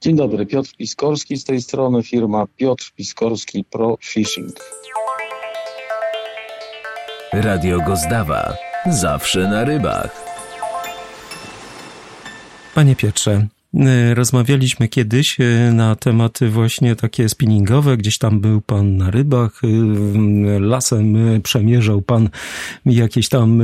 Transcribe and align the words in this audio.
Dzień 0.00 0.16
dobry, 0.16 0.46
Piotr 0.46 0.70
Piskorski 0.76 1.36
z 1.36 1.44
tej 1.44 1.62
strony, 1.62 2.02
firma 2.02 2.46
Piotr 2.56 2.92
Piskorski 2.96 3.64
Pro 3.64 3.96
Fishing. 4.04 4.52
Radio 7.32 7.80
Gozdawa. 7.80 8.56
Zawsze 8.90 9.48
na 9.48 9.64
rybach. 9.64 10.24
Panie 12.74 12.96
Piotrze, 12.96 13.46
rozmawialiśmy 14.14 14.88
kiedyś 14.88 15.40
y, 15.40 15.72
na 15.72 15.96
tematy 15.96 16.48
właśnie 16.48 16.96
takie 16.96 17.28
spinningowe. 17.28 17.96
Gdzieś 17.96 18.18
tam 18.18 18.40
był 18.40 18.60
pan 18.60 18.96
na 18.96 19.10
rybach, 19.10 19.64
y, 19.64 20.60
lasem 20.60 21.16
przemierzał 21.42 22.02
pan 22.02 22.28
jakieś 22.86 23.28
tam 23.28 23.62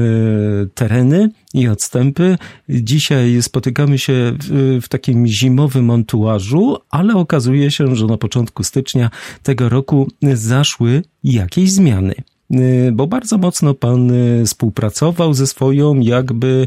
tereny 0.75 1.31
i 1.55 1.69
odstępy. 1.69 2.39
Dzisiaj 2.69 3.43
spotykamy 3.43 3.99
się 3.99 4.37
w, 4.83 4.89
takim 4.89 5.27
zimowym 5.27 5.85
montuażu, 5.85 6.77
ale 6.91 7.15
okazuje 7.15 7.71
się, 7.71 7.97
że 7.97 8.07
na 8.07 8.17
początku 8.17 8.65
stycznia 8.65 9.11
tego 9.43 9.69
roku 9.69 10.09
zaszły 10.35 11.03
jakieś 11.25 11.73
zmiany 11.73 12.15
bo 12.93 13.07
bardzo 13.07 13.39
mocno 13.39 13.75
pan 13.75 14.13
współpracował 14.45 15.35
ze 15.35 15.47
swoją 15.47 16.01
jakby 16.01 16.67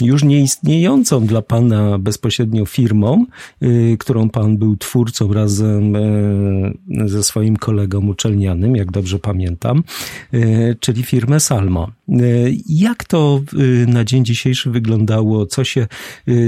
już 0.00 0.24
nieistniejącą 0.24 1.26
dla 1.26 1.42
Pana 1.42 1.98
bezpośrednio 1.98 2.66
firmą, 2.66 3.26
y, 3.62 3.96
którą 4.00 4.30
Pan 4.30 4.56
był 4.56 4.76
twórcą 4.76 5.32
razem 5.32 5.96
e, 5.96 7.08
ze 7.08 7.22
swoim 7.22 7.56
kolegą 7.56 8.06
uczelnianym, 8.06 8.76
jak 8.76 8.92
dobrze 8.92 9.18
pamiętam, 9.18 9.84
e, 10.32 10.74
czyli 10.74 11.02
firmę 11.02 11.40
Salmo. 11.40 11.90
E, 12.08 12.22
jak 12.68 13.04
to 13.04 13.40
na 13.86 14.04
dzień 14.04 14.24
dzisiejszy 14.24 14.70
wyglądało? 14.70 15.46
Co 15.46 15.64
się 15.64 15.86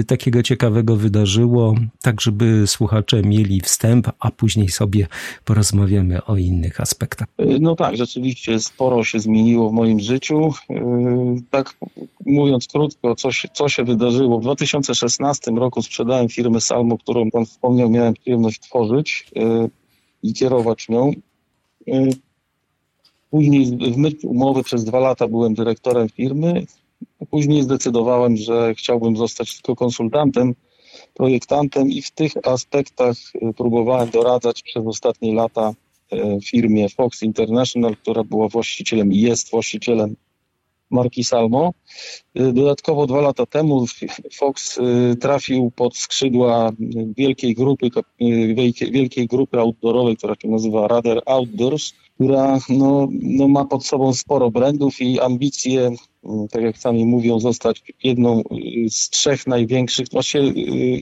takiego 0.06 0.42
ciekawego 0.42 0.96
wydarzyło, 0.96 1.74
tak 2.02 2.20
żeby 2.20 2.66
słuchacze 2.66 3.22
mieli 3.22 3.60
wstęp, 3.60 4.08
a 4.20 4.30
później 4.30 4.68
sobie 4.68 5.06
porozmawiamy 5.44 6.24
o 6.24 6.36
innych 6.36 6.80
aspektach? 6.80 7.28
No 7.60 7.76
tak, 7.76 7.96
rzeczywiście 7.96 8.60
sporo 8.60 9.04
się 9.04 9.20
zmieniło 9.20 9.70
w 9.70 9.72
moim 9.72 10.00
życiu. 10.00 10.52
Tak 11.50 11.74
mówiąc 12.26 12.66
krótko, 12.68 13.14
coś 13.14 13.35
co 13.52 13.68
się 13.68 13.84
wydarzyło. 13.84 14.38
W 14.38 14.42
2016 14.42 15.50
roku 15.50 15.82
sprzedałem 15.82 16.28
firmę 16.28 16.60
Salmo, 16.60 16.98
którą 16.98 17.30
pan 17.30 17.46
wspomniał, 17.46 17.90
miałem 17.90 18.14
przyjemność 18.14 18.60
tworzyć 18.60 19.26
yy, 19.34 19.70
i 20.22 20.34
kierować 20.34 20.88
nią. 20.88 21.12
Yy, 21.86 22.10
później 23.30 23.66
w 23.66 23.96
myśl 23.96 24.26
umowy 24.26 24.62
przez 24.62 24.84
dwa 24.84 25.00
lata 25.00 25.28
byłem 25.28 25.54
dyrektorem 25.54 26.08
firmy. 26.08 26.66
Później 27.30 27.62
zdecydowałem, 27.62 28.36
że 28.36 28.74
chciałbym 28.74 29.16
zostać 29.16 29.54
tylko 29.56 29.76
konsultantem, 29.76 30.54
projektantem 31.14 31.90
i 31.90 32.02
w 32.02 32.10
tych 32.10 32.32
aspektach 32.44 33.16
y, 33.34 33.54
próbowałem 33.54 34.10
doradzać 34.10 34.62
przez 34.62 34.86
ostatnie 34.86 35.34
lata 35.34 35.72
firmie 36.44 36.88
Fox 36.88 37.22
International, 37.22 37.96
która 37.96 38.24
była 38.24 38.48
właścicielem 38.48 39.12
i 39.12 39.20
jest 39.20 39.50
właścicielem 39.50 40.16
marki 40.90 41.24
Salmo. 41.24 41.72
Y, 42.40 42.52
dodatkowo 42.52 43.06
dwa 43.06 43.20
lata 43.20 43.46
temu 43.46 43.86
Fox 44.32 44.78
y, 44.78 45.16
trafił 45.16 45.70
pod 45.70 45.96
skrzydła 45.96 46.70
wielkiej 47.16 47.54
grupy, 47.54 47.86
y, 48.22 48.90
wielkiej 48.90 49.26
grupy 49.26 49.60
outdoorowej, 49.60 50.16
która 50.16 50.34
się 50.42 50.48
nazywa 50.48 50.88
Radar 50.88 51.22
Outdoors, 51.26 51.92
która 52.14 52.58
no, 52.68 53.08
no 53.10 53.48
ma 53.48 53.64
pod 53.64 53.86
sobą 53.86 54.14
sporo 54.14 54.50
brandów 54.50 55.00
i 55.00 55.20
ambicje, 55.20 55.90
tak 56.50 56.62
jak 56.62 56.78
sami 56.78 57.04
mówią, 57.04 57.40
zostać 57.40 57.82
jedną 58.04 58.42
z 58.88 59.10
trzech 59.10 59.46
największych, 59.46 60.06
właściwie 60.12 60.52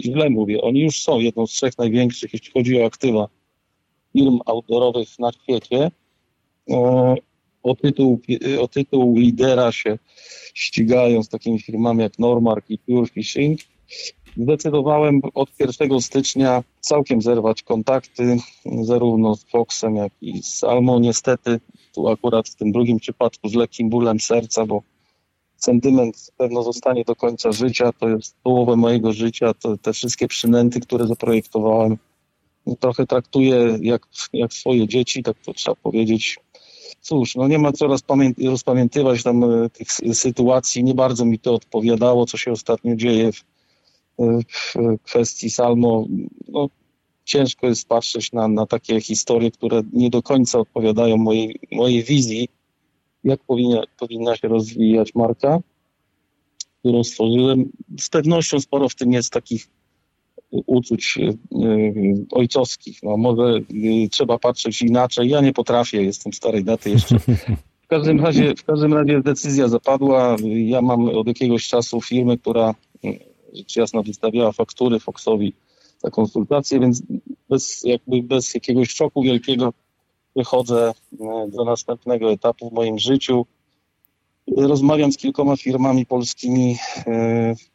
źle 0.02 0.30
mówię, 0.30 0.62
oni 0.62 0.80
już 0.80 1.02
są 1.02 1.18
jedną 1.18 1.46
z 1.46 1.50
trzech 1.50 1.78
największych, 1.78 2.32
jeśli 2.32 2.52
chodzi 2.52 2.82
o 2.82 2.86
aktywa 2.86 3.28
firm 4.12 4.38
outdoorowych 4.46 5.18
na 5.18 5.32
świecie. 5.32 5.90
E, 7.64 7.68
o 7.68 7.74
tytuł, 7.74 8.20
o 8.60 8.68
tytuł 8.68 9.18
lidera 9.18 9.72
się 9.72 9.98
ścigają 10.54 11.22
z 11.22 11.28
takimi 11.28 11.60
firmami 11.60 12.02
jak 12.02 12.18
Normark 12.18 12.70
i 12.70 12.78
Pure 12.78 13.06
Fishing. 13.06 13.60
Zdecydowałem 14.36 15.20
od 15.34 15.48
1 15.60 16.00
stycznia 16.00 16.62
całkiem 16.80 17.22
zerwać 17.22 17.62
kontakty 17.62 18.36
zarówno 18.82 19.36
z 19.36 19.44
Foxem, 19.44 19.96
jak 19.96 20.12
i 20.20 20.42
z 20.42 20.64
Almo. 20.64 20.98
Niestety 20.98 21.60
tu 21.94 22.08
akurat 22.08 22.48
w 22.48 22.54
tym 22.54 22.72
drugim 22.72 22.98
przypadku 22.98 23.48
z 23.48 23.54
lekkim 23.54 23.88
bólem 23.88 24.20
serca, 24.20 24.66
bo 24.66 24.82
sentyment 25.56 26.32
pewno 26.36 26.62
zostanie 26.62 27.04
do 27.04 27.16
końca 27.16 27.52
życia, 27.52 27.92
to 27.92 28.08
jest 28.08 28.36
połowę 28.42 28.76
mojego 28.76 29.12
życia, 29.12 29.54
to 29.54 29.76
te 29.76 29.92
wszystkie 29.92 30.28
przynęty, 30.28 30.80
które 30.80 31.06
zaprojektowałem, 31.06 31.96
trochę 32.80 33.06
traktuję 33.06 33.78
jak, 33.82 34.06
jak 34.32 34.52
swoje 34.52 34.88
dzieci, 34.88 35.22
tak 35.22 35.36
to 35.44 35.52
trzeba 35.52 35.74
powiedzieć 35.74 36.38
cóż, 37.04 37.36
no 37.36 37.48
nie 37.48 37.58
ma 37.58 37.72
co 37.72 37.86
rozpamiętywać 38.38 39.22
tam 39.22 39.44
e, 39.44 39.70
tych 39.70 39.88
sytuacji. 40.16 40.84
Nie 40.84 40.94
bardzo 40.94 41.24
mi 41.24 41.38
to 41.38 41.54
odpowiadało, 41.54 42.26
co 42.26 42.36
się 42.36 42.52
ostatnio 42.52 42.96
dzieje 42.96 43.32
w, 43.32 43.44
w 44.18 44.98
kwestii 45.02 45.50
Salmo. 45.50 46.06
No, 46.48 46.68
ciężko 47.24 47.66
jest 47.66 47.88
patrzeć 47.88 48.32
na, 48.32 48.48
na 48.48 48.66
takie 48.66 49.00
historie, 49.00 49.50
które 49.50 49.82
nie 49.92 50.10
do 50.10 50.22
końca 50.22 50.58
odpowiadają 50.58 51.16
mojej, 51.16 51.60
mojej 51.72 52.02
wizji, 52.02 52.48
jak 53.24 53.40
powinna, 53.40 53.82
powinna 53.98 54.36
się 54.36 54.48
rozwijać 54.48 55.14
marka, 55.14 55.58
którą 56.80 57.04
stworzyłem. 57.04 57.70
Z 58.00 58.08
pewnością 58.08 58.60
sporo 58.60 58.88
w 58.88 58.94
tym 58.94 59.12
jest 59.12 59.32
takich 59.32 59.68
uczuć 60.66 61.18
e, 61.18 61.32
ojcowskich. 62.30 63.02
No, 63.02 63.16
może 63.16 63.42
e, 63.44 64.08
trzeba 64.10 64.38
patrzeć 64.38 64.82
inaczej. 64.82 65.28
Ja 65.28 65.40
nie 65.40 65.52
potrafię, 65.52 66.02
jestem 66.02 66.32
starej 66.32 66.64
daty 66.64 66.90
jeszcze. 66.90 67.18
W 67.82 67.86
każdym 67.88 68.20
razie, 68.20 68.54
w 68.54 68.64
każdym 68.64 68.94
razie 68.94 69.20
decyzja 69.20 69.68
zapadła. 69.68 70.36
Ja 70.44 70.82
mam 70.82 71.08
od 71.08 71.26
jakiegoś 71.26 71.68
czasu 71.68 72.00
firmę, 72.00 72.38
która 72.38 72.74
e, 73.04 73.08
rzecz 73.52 73.76
jasna 73.76 74.02
wystawiała 74.02 74.52
faktury 74.52 75.00
Foxowi 75.00 75.52
za 75.98 76.10
konsultacje, 76.10 76.80
więc 76.80 77.02
bez, 77.48 77.82
jakby 77.84 78.22
bez 78.22 78.54
jakiegoś 78.54 78.90
szoku 78.90 79.22
wielkiego 79.22 79.72
wychodzę 80.36 80.92
do 81.48 81.64
następnego 81.64 82.32
etapu 82.32 82.70
w 82.70 82.72
moim 82.72 82.98
życiu. 82.98 83.46
Rozmawiam 84.56 85.12
z 85.12 85.16
kilkoma 85.16 85.56
firmami 85.56 86.06
polskimi, 86.06 86.76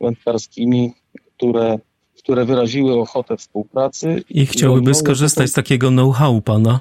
wędkarskimi, 0.01 0.93
które 1.37 1.79
które 2.19 2.45
wyraziły 2.45 2.99
ochotę 2.99 3.37
współpracy. 3.37 4.23
I 4.29 4.45
chciałyby 4.45 4.93
skorzystać 4.93 5.49
z 5.49 5.53
takiego 5.53 5.89
know-how 5.89 6.41
pana. 6.41 6.79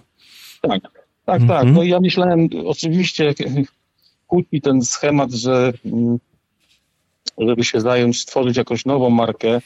Tak, 0.62 0.80
tak, 1.24 1.40
tak. 1.40 1.40
Mhm. 1.40 1.74
No 1.74 1.82
i 1.82 1.88
ja 1.88 2.00
myślałem, 2.00 2.48
oczywiście 2.66 3.34
kłóci 4.28 4.60
ten 4.60 4.82
schemat, 4.82 5.32
że 5.32 5.72
mm, 5.84 6.18
żeby 7.38 7.64
się 7.64 7.80
zająć, 7.80 8.20
stworzyć 8.20 8.56
jakąś 8.56 8.84
nową 8.84 9.10
markę 9.10 9.60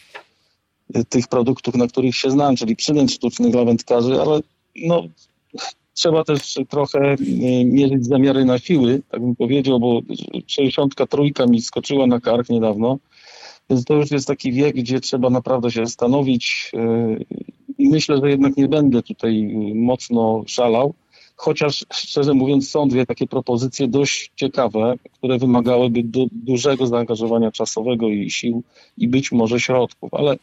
y, 0.96 1.04
tych 1.04 1.28
produktów, 1.28 1.74
na 1.74 1.86
których 1.86 2.16
się 2.16 2.30
znam, 2.30 2.56
czyli 2.56 2.76
przynęt 2.76 3.12
sztucznych 3.12 3.52
dla 3.52 3.64
wędkarzy, 3.64 4.20
ale 4.20 4.40
no, 4.76 5.02
trzeba 5.94 6.24
też 6.24 6.58
trochę 6.68 7.12
y, 7.12 7.64
mierzyć 7.64 8.06
zamiary 8.06 8.44
na 8.44 8.58
siły, 8.58 9.02
tak 9.10 9.20
bym 9.20 9.36
powiedział, 9.36 9.80
bo 9.80 10.00
63 10.46 11.16
mi 11.48 11.62
skoczyła 11.62 12.06
na 12.06 12.20
kark 12.20 12.48
niedawno 12.48 12.98
więc 13.72 13.84
to 13.84 13.94
już 13.94 14.10
jest 14.10 14.26
taki 14.26 14.52
wiek, 14.52 14.76
gdzie 14.76 15.00
trzeba 15.00 15.30
naprawdę 15.30 15.70
się 15.70 15.86
zastanowić 15.86 16.70
yy, 16.72 17.24
i 17.78 17.88
myślę, 17.88 18.18
że 18.22 18.30
jednak 18.30 18.56
nie 18.56 18.68
będę 18.68 19.02
tutaj 19.02 19.54
mocno 19.74 20.42
szalał. 20.46 20.94
Chociaż 21.36 21.84
szczerze 21.92 22.34
mówiąc, 22.34 22.70
są 22.70 22.88
dwie 22.88 23.06
takie 23.06 23.26
propozycje 23.26 23.88
dość 23.88 24.32
ciekawe, 24.36 24.94
które 25.12 25.38
wymagałyby 25.38 26.02
du 26.02 26.28
dużego 26.32 26.86
zaangażowania 26.86 27.50
czasowego 27.50 28.08
i 28.08 28.30
sił 28.30 28.62
i 28.98 29.08
być 29.08 29.32
może 29.32 29.60
środków, 29.60 30.14
ale 30.14 30.36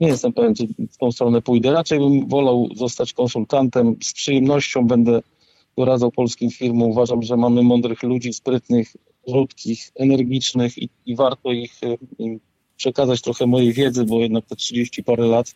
nie 0.00 0.08
jestem 0.08 0.32
pewien, 0.32 0.54
czy 0.54 0.66
w 0.90 0.96
tą 0.96 1.12
stronę 1.12 1.42
pójdę. 1.42 1.72
Raczej 1.72 1.98
bym 1.98 2.28
wolał 2.28 2.68
zostać 2.74 3.12
konsultantem. 3.12 3.96
Z 4.02 4.12
przyjemnością 4.12 4.86
będę 4.86 5.22
doradzał 5.76 6.10
polskim 6.10 6.50
firmom. 6.50 6.90
Uważam, 6.90 7.22
że 7.22 7.36
mamy 7.36 7.62
mądrych 7.62 8.02
ludzi, 8.02 8.32
sprytnych, 8.32 8.96
krótkich, 9.28 9.92
energicznych 9.94 10.78
i, 10.78 10.88
i 11.06 11.16
warto 11.16 11.52
ich 11.52 11.80
im 12.18 12.40
przekazać 12.76 13.20
trochę 13.22 13.46
mojej 13.46 13.72
wiedzy, 13.72 14.04
bo 14.04 14.20
jednak 14.20 14.46
te 14.46 14.56
30 14.56 15.04
parę 15.04 15.26
lat 15.26 15.54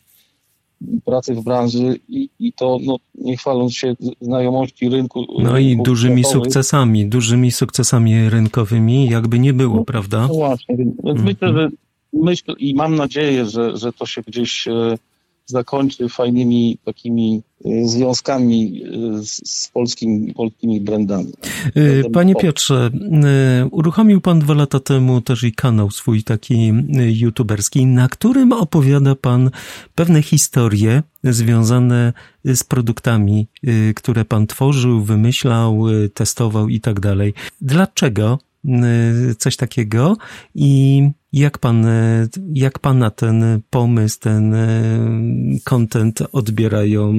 pracy 1.04 1.34
w 1.34 1.44
branży 1.44 2.00
i, 2.08 2.28
i 2.38 2.52
to 2.52 2.78
no, 2.82 2.96
nie 3.14 3.36
chwaląc 3.36 3.74
się 3.74 3.96
znajomości 4.20 4.88
rynku. 4.88 5.26
No 5.38 5.58
i 5.58 5.76
dużymi 5.76 6.24
sukcesami, 6.24 7.06
dużymi 7.06 7.50
sukcesami 7.50 8.28
rynkowymi, 8.28 9.08
jakby 9.08 9.38
nie 9.38 9.52
było, 9.52 9.76
no, 9.76 9.84
prawda? 9.84 10.20
No 10.20 10.34
właśnie, 10.34 10.76
więc 10.76 11.00
mm 11.04 11.16
-hmm. 11.16 11.24
myślę, 11.24 11.52
że 11.52 11.68
myślę 12.12 12.54
i 12.58 12.74
mam 12.74 12.96
nadzieję, 12.96 13.46
że, 13.46 13.76
że 13.76 13.92
to 13.92 14.06
się 14.06 14.22
gdzieś 14.22 14.68
e, 14.68 14.98
zakończy 15.46 16.08
fajnymi 16.08 16.78
takimi 16.84 17.42
y, 17.66 17.88
związkami 17.88 18.82
y, 19.20 19.26
z, 19.26 19.70
polskim, 19.74 20.34
polskimi 20.34 20.80
brandami. 20.80 21.32
Y, 21.76 22.02
panie 22.12 22.34
Piotrze, 22.34 22.90
uruchomił 23.70 24.20
Pan 24.20 24.38
dwa 24.38 24.54
lata 24.54 24.80
temu 24.80 25.20
też 25.20 25.42
i 25.42 25.52
kanał 25.52 25.90
swój 25.90 26.22
taki 26.22 26.72
youtuberski, 27.20 27.86
na 27.86 28.08
którym 28.08 28.52
opowiada 28.52 29.14
Pan 29.14 29.50
pewne 29.94 30.22
historie 30.22 31.02
związane 31.24 32.12
z 32.44 32.64
produktami, 32.64 33.46
które 33.96 34.24
Pan 34.24 34.46
tworzył, 34.46 35.00
wymyślał, 35.00 35.84
testował 36.14 36.68
i 36.68 36.80
tak 36.80 37.00
dalej. 37.00 37.34
Dlaczego 37.60 38.38
coś 39.38 39.56
takiego 39.56 40.16
i 40.54 41.02
jak 41.32 41.58
pan, 41.58 41.86
jak 42.54 42.78
pana 42.78 43.10
ten 43.10 43.60
pomysł, 43.70 44.20
ten 44.20 44.54
content 45.64 46.22
odbierają 46.32 47.14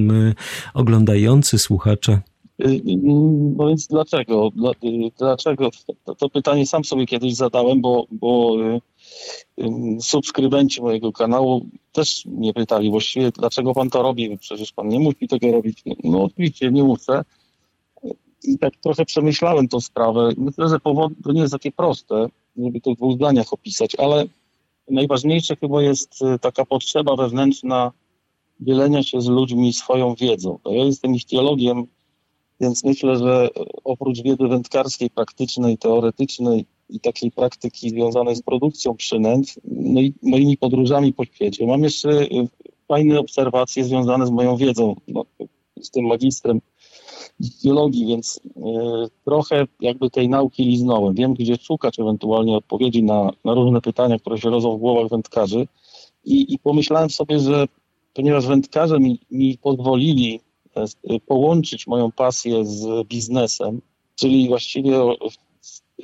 oglądający, 0.73 1.57
słuchacze? 1.59 2.21
No 3.57 3.67
więc 3.67 3.87
dlaczego? 3.87 4.49
Dlaczego? 5.17 5.69
To, 6.05 6.15
to 6.15 6.29
pytanie 6.29 6.67
sam 6.67 6.83
sobie 6.83 7.05
kiedyś 7.05 7.35
zadałem, 7.35 7.81
bo, 7.81 8.07
bo 8.11 8.55
subskrybenci 9.99 10.81
mojego 10.81 11.11
kanału 11.11 11.65
też 11.91 12.25
mnie 12.25 12.53
pytali 12.53 12.89
właściwie, 12.89 13.31
dlaczego 13.31 13.73
pan 13.73 13.89
to 13.89 14.01
robi? 14.03 14.37
Przecież 14.37 14.71
pan 14.71 14.87
nie 14.87 14.99
musi 14.99 15.27
tego 15.27 15.51
robić. 15.51 15.83
No 16.03 16.23
oczywiście 16.23 16.71
nie 16.71 16.83
muszę 16.83 17.23
i 18.43 18.57
tak 18.57 18.73
trochę 18.83 19.05
przemyślałem 19.05 19.67
tą 19.67 19.81
sprawę. 19.81 20.29
Myślę, 20.37 20.69
że 20.69 20.79
powód 20.79 21.13
to 21.23 21.31
nie 21.31 21.41
jest 21.41 21.53
takie 21.53 21.71
proste, 21.71 22.27
żeby 22.57 22.81
to 22.81 22.91
w 22.91 22.95
dwóch 22.95 23.15
zdaniach 23.15 23.53
opisać, 23.53 23.95
ale 23.95 24.25
najważniejsze 24.89 25.55
chyba 25.55 25.81
jest 25.81 26.21
y, 26.21 26.39
taka 26.39 26.65
potrzeba 26.65 27.15
wewnętrzna 27.15 27.91
dzielenia 28.59 29.03
się 29.03 29.21
z 29.21 29.27
ludźmi 29.27 29.73
swoją 29.73 30.15
wiedzą. 30.15 30.59
Ja 30.65 30.83
jestem 30.83 31.15
ichtiologiem, 31.15 31.87
więc 32.59 32.83
myślę, 32.83 33.17
że 33.17 33.49
oprócz 33.83 34.21
wiedzy 34.21 34.47
wędkarskiej, 34.47 35.09
praktycznej, 35.09 35.77
teoretycznej 35.77 36.65
i 36.89 36.99
takiej 36.99 37.31
praktyki 37.31 37.89
związanej 37.89 38.35
z 38.35 38.41
produkcją 38.41 38.95
przynęt, 38.95 39.55
no 39.71 40.01
i 40.01 40.13
moimi 40.23 40.57
podróżami 40.57 41.13
po 41.13 41.25
świecie, 41.25 41.67
mam 41.67 41.83
jeszcze 41.83 42.09
y, 42.09 42.47
fajne 42.87 43.19
obserwacje 43.19 43.83
związane 43.83 44.27
z 44.27 44.31
moją 44.31 44.57
wiedzą. 44.57 44.95
No, 45.07 45.25
jestem 45.77 46.05
magistrem 46.05 46.61
biologii, 47.63 48.05
więc 48.05 48.39
y, 48.45 48.61
trochę 49.25 49.67
jakby 49.79 50.09
tej 50.09 50.29
nauki 50.29 50.63
liznąłem. 50.63 51.13
Wiem, 51.13 51.33
gdzie 51.33 51.57
szukać 51.57 51.99
ewentualnie 51.99 52.57
odpowiedzi 52.57 53.03
na, 53.03 53.31
na 53.45 53.53
różne 53.53 53.81
pytania, 53.81 54.19
które 54.19 54.37
się 54.37 54.49
rodzą 54.49 54.77
w 54.77 54.79
głowach 54.79 55.09
wędkarzy. 55.09 55.67
I, 56.25 56.53
i 56.53 56.59
pomyślałem 56.59 57.09
sobie, 57.09 57.39
że 57.39 57.65
ponieważ 58.13 58.47
wędkarze 58.47 58.99
mi, 58.99 59.19
mi 59.31 59.57
pozwolili 59.57 60.39
e, 60.75 61.19
połączyć 61.19 61.87
moją 61.87 62.11
pasję 62.11 62.65
z 62.65 63.07
biznesem, 63.07 63.81
czyli 64.15 64.47
właściwie 64.47 64.97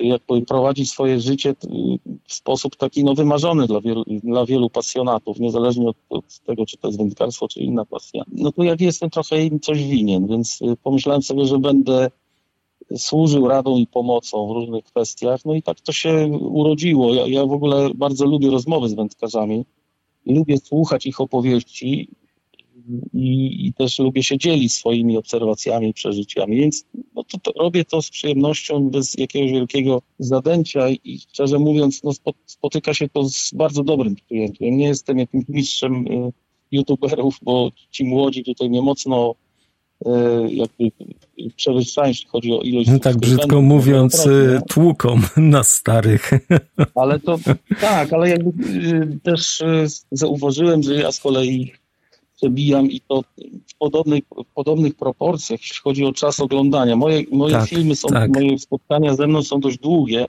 jakby 0.00 0.42
prowadzić 0.42 0.90
swoje 0.90 1.20
życie 1.20 1.54
w 2.24 2.34
sposób 2.34 2.76
taki 2.76 3.04
no, 3.04 3.14
wymarzony 3.14 3.66
dla 3.66 3.80
wielu, 3.80 4.04
dla 4.06 4.46
wielu 4.46 4.70
pasjonatów, 4.70 5.40
niezależnie 5.40 5.88
od, 5.88 5.96
od, 6.08 6.38
tego, 6.38 6.66
czy 6.66 6.76
to 6.76 6.88
jest 6.88 6.98
wędkarstwo, 6.98 7.48
czy 7.48 7.60
inna 7.60 7.84
pasja. 7.84 8.24
No 8.32 8.52
to 8.52 8.62
ja 8.62 8.76
jestem 8.80 9.10
trochę 9.10 9.44
im 9.44 9.60
coś 9.60 9.84
winien, 9.84 10.26
więc 10.26 10.62
y, 10.62 10.76
pomyślałem 10.82 11.22
sobie, 11.22 11.44
że 11.44 11.58
będę 11.58 12.10
służył 12.96 13.48
radą 13.48 13.76
i 13.76 13.86
pomocą 13.86 14.46
w 14.46 14.50
różnych 14.50 14.84
kwestiach. 14.84 15.44
No 15.44 15.54
i 15.54 15.62
tak 15.62 15.80
to 15.80 15.92
się 15.92 16.26
urodziło. 16.40 17.14
Ja, 17.14 17.26
ja 17.26 17.46
w 17.46 17.52
ogóle 17.52 17.90
bardzo 17.94 18.26
lubię 18.26 18.50
rozmowy 18.50 18.88
z 18.88 18.94
wędkarzami. 18.94 19.64
Lubię 20.26 20.58
słuchać 20.58 21.06
ich 21.06 21.20
opowieści 21.20 22.08
i, 23.14 23.66
i, 23.66 23.72
też 23.72 23.98
lubię 23.98 24.22
się 24.22 24.38
dzielić 24.38 24.72
swoimi 24.74 25.16
obserwacjami, 25.16 25.94
przeżyciami, 25.94 26.56
więc 26.56 26.84
no 27.14 27.24
to, 27.24 27.38
to 27.38 27.52
robię 27.62 27.84
to 27.84 28.02
z 28.02 28.10
przyjemnością, 28.10 28.90
bez 28.90 29.14
jakiegoś 29.18 29.50
wielkiego 29.50 30.02
zadęcia 30.18 30.88
i 30.88 31.18
szczerze 31.18 31.58
mówiąc, 31.58 32.02
no 32.04 32.12
spotyka 32.46 32.94
się 32.94 33.08
to 33.08 33.28
z 33.28 33.54
bardzo 33.54 33.84
dobrym 33.84 34.16
przyjęciem. 34.16 34.76
Nie 34.76 34.86
jestem 34.86 35.18
jakimś 35.18 35.44
mistrzem 35.48 36.06
y, 36.06 36.32
youtuberów, 36.70 37.38
bo 37.42 37.70
ci 37.90 38.04
młodzi 38.04 38.44
tutaj 38.44 38.70
mnie 38.70 38.82
mocno 38.82 39.34
y, 40.06 40.10
jakby 40.50 40.90
przewyższają, 41.56 42.08
jeśli 42.08 42.26
chodzi 42.28 42.52
o 42.52 42.60
ilość... 42.60 42.88
No 42.88 42.98
tak 42.98 43.16
brzydko 43.16 43.62
mówiąc, 43.62 44.26
y, 44.26 44.60
tłuką 44.68 45.20
na 45.36 45.64
starych. 45.64 46.30
Ale 46.94 47.20
to 47.20 47.38
tak, 47.80 48.12
ale 48.12 48.28
jakby 48.28 48.52
też 49.22 49.62
zauważyłem, 50.12 50.82
że 50.82 50.94
ja 50.94 51.12
z 51.12 51.20
kolei 51.20 51.72
przebijam 52.38 52.90
i 52.90 53.00
to 53.00 53.22
w, 53.68 53.78
podobnych 53.78 54.24
w 54.24 54.54
podobnych 54.54 54.94
proporcjach, 54.94 55.60
jeśli 55.60 55.80
chodzi 55.82 56.04
o 56.04 56.12
czas 56.12 56.40
oglądania. 56.40 56.96
Moje, 56.96 57.22
moje 57.32 57.54
tak, 57.54 57.68
filmy 57.68 57.96
są, 57.96 58.08
tak. 58.08 58.30
moje 58.30 58.58
spotkania 58.58 59.14
ze 59.14 59.26
mną 59.26 59.42
są 59.42 59.60
dość 59.60 59.78
długie, 59.78 60.26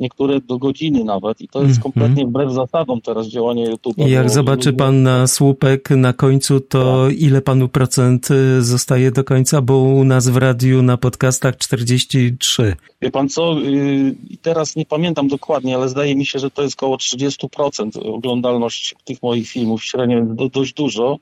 niektóre 0.00 0.40
do 0.40 0.58
godziny 0.58 1.04
nawet 1.04 1.40
i 1.40 1.48
to 1.48 1.62
jest 1.62 1.72
mm, 1.72 1.82
kompletnie 1.82 2.26
wbrew 2.26 2.52
zasadom 2.52 3.00
teraz 3.00 3.26
działania 3.26 3.70
YouTube. 3.70 3.98
I 3.98 4.10
jak 4.10 4.30
zobaczy 4.30 4.72
pan 4.72 5.02
na 5.02 5.26
słupek 5.26 5.90
na 5.90 6.12
końcu, 6.12 6.60
to 6.60 7.06
tak. 7.08 7.18
ile 7.18 7.42
panu 7.42 7.68
procent 7.68 8.30
y, 8.30 8.62
zostaje 8.62 9.10
do 9.10 9.24
końca, 9.24 9.62
bo 9.62 9.78
u 9.78 10.04
nas 10.04 10.28
w 10.28 10.36
radiu 10.36 10.82
na 10.82 10.96
podcastach 10.96 11.56
43. 11.56 12.76
Wie 13.02 13.10
pan 13.10 13.28
co, 13.28 13.60
y, 13.60 14.14
teraz 14.42 14.76
nie 14.76 14.86
pamiętam 14.86 15.28
dokładnie, 15.28 15.76
ale 15.76 15.88
zdaje 15.88 16.16
mi 16.16 16.26
się, 16.26 16.38
że 16.38 16.50
to 16.50 16.62
jest 16.62 16.76
około 16.76 16.96
30% 16.96 18.14
oglądalność 18.14 18.94
tych 19.04 19.22
moich 19.22 19.48
filmów, 19.48 19.84
średnio 19.84 20.24
dość 20.52 20.72
dużo. 20.72 21.18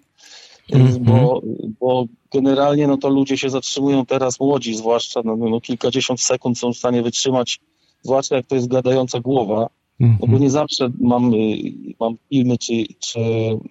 Mm-hmm. 0.70 0.98
Bo, 0.98 1.42
bo 1.80 2.06
generalnie 2.32 2.86
no 2.86 2.96
to 2.96 3.08
ludzie 3.08 3.38
się 3.38 3.50
zatrzymują 3.50 4.06
teraz, 4.06 4.40
młodzi 4.40 4.74
zwłaszcza, 4.74 5.20
no, 5.24 5.36
no 5.36 5.60
kilkadziesiąt 5.60 6.20
sekund 6.20 6.58
są 6.58 6.72
w 6.72 6.76
stanie 6.76 7.02
wytrzymać, 7.02 7.60
zwłaszcza 8.02 8.36
jak 8.36 8.46
to 8.46 8.54
jest 8.54 8.68
gadająca 8.68 9.20
głowa, 9.20 9.68
mm-hmm. 10.00 10.16
no 10.20 10.26
bo 10.26 10.38
nie 10.38 10.50
zawsze 10.50 10.90
mam, 11.00 11.34
y, 11.34 11.72
mam 12.00 12.14
filmy 12.28 12.58
czy, 12.58 12.72
czy 12.98 13.20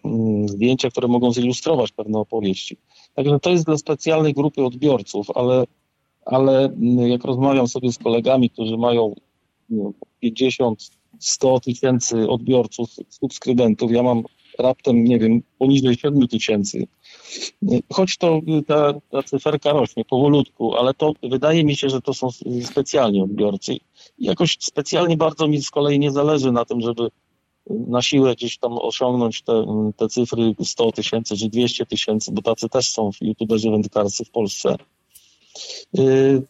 mm, 0.05 0.47
zdjęcia, 0.47 0.89
które 0.89 1.07
mogą 1.07 1.31
zilustrować 1.31 1.91
pewne 1.91 2.19
opowieści. 2.19 2.77
Także 3.15 3.39
to 3.39 3.49
jest 3.49 3.65
dla 3.65 3.77
specjalnej 3.77 4.33
grupy 4.33 4.65
odbiorców, 4.65 5.27
ale, 5.35 5.63
ale 6.25 6.65
mm, 6.65 7.07
jak 7.07 7.23
rozmawiam 7.23 7.67
sobie 7.67 7.91
z 7.91 7.97
kolegami, 7.97 8.49
którzy 8.49 8.77
mają 8.77 9.15
no, 9.69 9.93
50, 10.19 10.89
100 11.19 11.59
tysięcy 11.59 12.29
odbiorców, 12.29 12.89
subskrybentów, 13.09 13.91
ja 13.91 14.03
mam 14.03 14.23
raptem, 14.59 15.03
nie 15.03 15.19
wiem, 15.19 15.41
poniżej 15.59 15.95
7 15.95 16.27
tysięcy. 16.27 16.87
Choć 17.93 18.17
to 18.17 18.41
ta, 18.67 18.93
ta 19.11 19.23
cyferka 19.23 19.71
rośnie 19.71 20.05
powolutku, 20.05 20.75
ale 20.75 20.93
to 20.93 21.13
wydaje 21.23 21.63
mi 21.63 21.75
się, 21.75 21.89
że 21.89 22.01
to 22.01 22.13
są 22.13 22.27
specjalni 22.63 23.21
odbiorcy. 23.21 23.77
Jakoś 24.19 24.57
specjalnie 24.59 25.17
bardzo 25.17 25.47
mi 25.47 25.61
z 25.61 25.69
kolei 25.69 25.99
nie 25.99 26.11
zależy 26.11 26.51
na 26.51 26.65
tym, 26.65 26.81
żeby 26.81 27.09
na 27.69 28.01
siłę 28.01 28.35
gdzieś 28.35 28.57
tam 28.57 28.77
osiągnąć 28.77 29.41
te, 29.41 29.65
te 29.97 30.07
cyfry 30.07 30.55
100 30.63 30.91
tysięcy 30.91 31.37
czy 31.37 31.49
200 31.49 31.85
tysięcy, 31.85 32.31
bo 32.31 32.41
tacy 32.41 32.69
też 32.69 32.89
są 32.89 33.09
youtuberzy 33.21 33.71
wędkarscy 33.71 34.25
w 34.25 34.29
Polsce. 34.29 34.75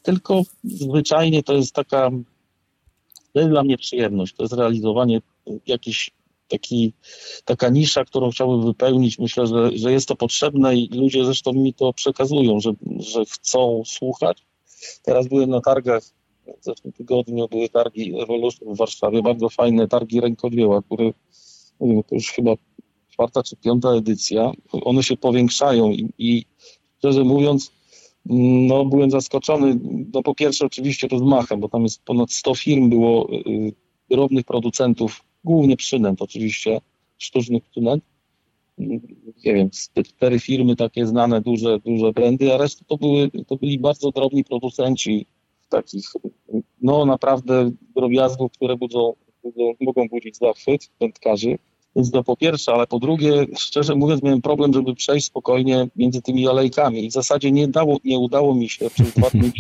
Tylko 0.04 0.42
zwyczajnie 0.64 1.44
to 1.44 1.54
jest 1.54 1.76
taka, 1.76 2.10
to 3.34 3.40
jest 3.40 3.52
dla 3.52 3.64
mnie 3.64 3.78
przyjemność, 3.78 4.36
to 4.36 4.44
jest 4.44 4.54
realizowanie 4.54 5.22
jakichś 5.68 6.12
taki, 6.52 6.94
taka 7.46 7.70
nisza, 7.70 8.06
którą 8.06 8.32
chciałbym 8.32 8.66
wypełnić. 8.66 9.20
Myślę, 9.20 9.48
że, 9.48 9.72
że 9.78 9.92
jest 9.92 10.08
to 10.08 10.16
potrzebne 10.16 10.76
i 10.76 10.88
ludzie 10.88 11.26
zresztą 11.26 11.54
mi 11.54 11.74
to 11.74 11.94
przekazują, 11.94 12.60
że, 12.60 12.72
że 13.00 13.26
chcą 13.26 13.84
słuchać. 13.86 14.46
Teraz 15.04 15.28
byłem 15.28 15.50
na 15.50 15.62
targach, 15.62 16.04
w 16.62 16.64
zeszłym 16.64 16.94
tygodniu 16.94 17.48
były 17.48 17.70
targi 17.70 18.22
Evolution 18.22 18.74
w 18.74 18.78
Warszawie, 18.78 19.22
bardzo 19.22 19.50
fajne 19.50 19.88
targi 19.88 20.22
rękodzieła, 20.22 20.82
które 20.82 21.12
to 21.80 22.16
już 22.16 22.32
chyba 22.32 22.52
czwarta 23.10 23.44
czy 23.44 23.56
piąta 23.56 23.90
edycja. 23.90 24.52
One 24.72 25.04
się 25.04 25.18
powiększają 25.18 25.92
i, 25.92 26.10
i 26.18 26.46
szczerze 26.98 27.24
mówiąc, 27.24 27.72
no, 28.26 28.86
byłem 28.86 29.12
zaskoczony, 29.12 29.80
no 30.14 30.24
po 30.24 30.36
pierwsze 30.36 30.66
oczywiście 30.66 31.08
rozmachem, 31.08 31.60
bo 31.60 31.70
tam 31.70 31.84
jest 31.84 32.04
ponad 32.04 32.32
100 32.32 32.56
firm 32.56 32.90
było 32.90 33.34
y, 33.34 33.74
drobnych 34.10 34.46
producentów 34.46 35.24
głównie 35.44 35.78
przynęt 35.78 36.22
oczywiście, 36.22 36.82
sztucznych 37.18 37.64
przynęt. 37.64 38.04
Nie 38.78 39.54
wiem, 39.54 39.70
cztery 40.06 40.40
firmy 40.40 40.76
takie 40.76 41.08
znane, 41.08 41.42
duże, 41.42 41.80
duże 41.80 42.12
brandy, 42.12 42.54
a 42.54 42.58
reszta 42.58 42.86
to, 42.88 42.98
były, 42.98 43.32
to 43.48 43.56
byli 43.56 43.80
bardzo 43.80 44.12
drobni 44.12 44.44
producenci 44.44 45.26
takich, 45.70 46.06
no 46.82 47.06
naprawdę 47.06 47.72
drobiazgów, 47.96 48.52
które 48.52 48.78
budzą, 48.78 49.14
budzą, 49.44 49.74
mogą 49.82 50.08
budzić 50.10 50.38
zachwyt 50.38 50.90
wędkarzy. 51.00 51.58
Więc 51.96 52.12
to 52.12 52.24
po 52.24 52.38
pierwsze, 52.38 52.74
ale 52.74 52.88
po 52.88 53.00
drugie, 53.00 53.46
szczerze 53.58 53.96
mówiąc, 53.96 54.24
miałem 54.24 54.42
problem, 54.42 54.74
żeby 54.74 54.96
przejść 54.96 55.28
spokojnie 55.28 55.88
między 55.96 56.22
tymi 56.22 56.48
alejkami. 56.48 57.06
I 57.06 57.10
w 57.10 57.14
zasadzie 57.14 57.52
nie, 57.52 57.68
dało, 57.68 57.98
nie 58.04 58.20
udało 58.20 58.56
mi 58.56 58.70
się 58.70 58.90
przez 58.90 59.14
dwa 59.14 59.30
dni 59.30 59.52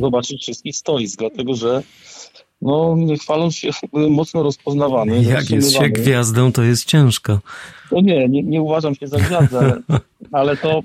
zobaczyć 0.00 0.42
wszystkich 0.42 0.76
stoisk, 0.76 1.18
dlatego 1.18 1.54
że 1.54 1.82
no 2.62 2.96
chwaląc 3.20 3.54
się, 3.54 3.70
mocno 3.92 4.42
rozpoznawany. 4.42 5.22
Jak 5.22 5.50
jest 5.50 5.72
się 5.72 5.88
gwiazdą, 5.88 6.52
to 6.52 6.62
jest 6.62 6.84
ciężko. 6.84 7.38
No 7.92 8.00
nie, 8.00 8.28
nie, 8.28 8.42
nie 8.42 8.62
uważam 8.62 8.94
się 8.94 9.06
za 9.06 9.18
gwiazdę, 9.18 9.58
ale, 9.58 9.82
ale 10.32 10.56
to 10.56 10.82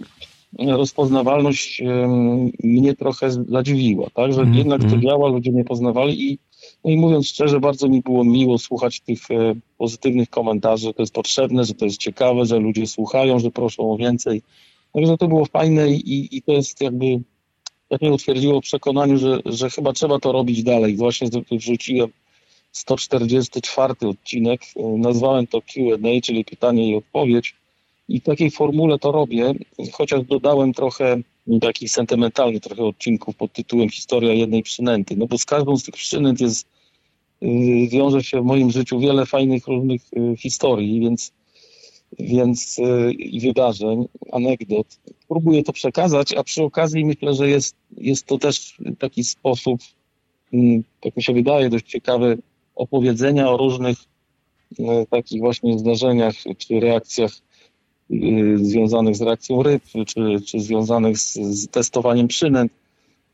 rozpoznawalność 0.59 1.81
mnie 2.63 2.95
trochę 2.95 3.31
zadziwiła, 3.31 4.07
tak, 4.13 4.33
że 4.33 4.41
mm, 4.41 4.55
jednak 4.55 4.79
to 4.79 4.85
mhm. 4.85 5.01
działa, 5.01 5.29
ludzie 5.29 5.51
mnie 5.51 5.63
poznawali 5.63 6.31
i, 6.31 6.37
no 6.83 6.91
i 6.91 6.97
mówiąc 6.97 7.27
szczerze, 7.27 7.59
bardzo 7.59 7.87
mi 7.87 8.01
było 8.01 8.23
miło 8.23 8.57
słuchać 8.57 8.99
tych 8.99 9.31
e, 9.31 9.55
pozytywnych 9.77 10.29
komentarzy, 10.29 10.87
że 10.87 10.93
to 10.93 11.01
jest 11.01 11.13
potrzebne, 11.13 11.65
że 11.65 11.73
to 11.73 11.85
jest 11.85 11.97
ciekawe, 11.97 12.45
że 12.45 12.59
ludzie 12.59 12.87
słuchają, 12.87 13.39
że 13.39 13.51
proszą 13.51 13.91
o 13.91 13.97
więcej. 13.97 14.41
Także 14.93 15.17
to 15.17 15.27
było 15.27 15.45
fajne 15.45 15.89
i, 15.89 16.37
i 16.37 16.41
to 16.41 16.51
jest 16.51 16.81
jakby 16.81 17.05
mnie 18.01 18.13
utwierdziło 18.13 18.61
w 18.61 18.63
przekonaniu, 18.63 19.17
że, 19.17 19.39
że 19.45 19.69
chyba 19.69 19.93
trzeba 19.93 20.19
to 20.19 20.31
robić 20.31 20.63
dalej. 20.63 20.95
Właśnie 20.95 21.29
wrzuciłem 21.51 22.09
144 22.71 23.93
odcinek, 24.01 24.61
nazwałem 24.97 25.47
to 25.47 25.61
Q&A, 25.61 26.21
czyli 26.21 26.45
pytanie 26.45 26.89
i 26.89 26.95
odpowiedź 26.95 27.55
i 28.09 28.19
w 28.19 28.23
takiej 28.23 28.51
formule 28.51 28.99
to 28.99 29.11
robię, 29.11 29.53
chociaż 29.93 30.23
dodałem 30.23 30.73
trochę 30.73 31.17
takich 31.61 31.91
sentymentalnych 31.91 32.61
trochę 32.61 32.83
odcinków 32.83 33.35
pod 33.35 33.53
tytułem 33.53 33.89
Historia 33.89 34.33
jednej 34.33 34.63
przynęty. 34.63 35.15
No 35.17 35.27
bo 35.27 35.37
z 35.37 35.45
każdą 35.45 35.77
z 35.77 35.83
tych 35.83 35.95
przynęt 35.95 36.41
jest, 36.41 36.67
yy, 37.41 37.87
wiąże 37.87 38.23
się 38.23 38.41
w 38.41 38.45
moim 38.45 38.71
życiu 38.71 38.99
wiele 38.99 39.25
fajnych 39.25 39.67
różnych 39.67 40.01
yy, 40.13 40.37
historii, 40.37 40.99
więc 40.99 41.31
więc 42.19 42.77
yy, 42.77 43.13
i 43.13 43.39
wydarzeń, 43.39 44.07
anegdot. 44.31 44.87
Próbuję 45.27 45.63
to 45.63 45.73
przekazać, 45.73 46.33
a 46.33 46.43
przy 46.43 46.63
okazji 46.63 47.05
myślę, 47.05 47.33
że 47.33 47.49
jest, 47.49 47.75
jest 47.97 48.25
to 48.25 48.37
też 48.37 48.77
taki 48.99 49.23
sposób, 49.23 49.81
tak 51.01 51.17
mi 51.17 51.23
się 51.23 51.33
wydaje, 51.33 51.69
dość 51.69 51.85
ciekawy 51.85 52.37
opowiedzenia 52.75 53.49
o 53.49 53.57
różnych 53.57 53.97
takich 55.09 55.41
właśnie 55.41 55.79
zdarzeniach 55.79 56.35
czy 56.57 56.79
reakcjach 56.79 57.31
Y, 58.11 58.57
związanych 58.57 59.15
z 59.15 59.21
reakcją 59.21 59.63
ryb, 59.63 59.83
czy, 60.05 60.41
czy 60.45 60.59
związanych 60.59 61.17
z, 61.17 61.33
z 61.33 61.67
testowaniem 61.67 62.27
przynęt. 62.27 62.71